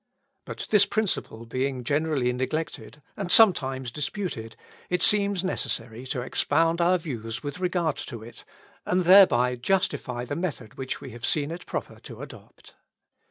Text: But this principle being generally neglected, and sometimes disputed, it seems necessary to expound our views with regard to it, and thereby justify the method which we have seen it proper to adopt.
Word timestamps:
But 0.45 0.65
this 0.71 0.87
principle 0.87 1.45
being 1.45 1.83
generally 1.83 2.33
neglected, 2.33 3.03
and 3.15 3.31
sometimes 3.31 3.91
disputed, 3.91 4.55
it 4.89 5.03
seems 5.03 5.43
necessary 5.43 6.07
to 6.07 6.21
expound 6.21 6.81
our 6.81 6.97
views 6.97 7.43
with 7.43 7.59
regard 7.59 7.97
to 7.97 8.23
it, 8.23 8.43
and 8.83 9.05
thereby 9.05 9.57
justify 9.57 10.25
the 10.25 10.35
method 10.35 10.73
which 10.73 11.01
we 11.01 11.11
have 11.11 11.23
seen 11.23 11.51
it 11.51 11.67
proper 11.67 11.99
to 11.99 12.23
adopt. 12.23 12.73